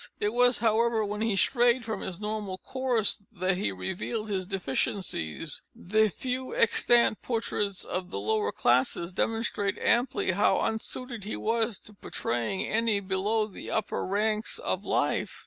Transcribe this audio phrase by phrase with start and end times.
[0.19, 5.61] It was, however, when he strayed from his normal course that he revealed his deficiencies;
[5.75, 11.93] the few extant portraits of the lower classes demonstrate amply how unsuited he was to
[11.93, 15.39] portraying any below the upper ranks of life.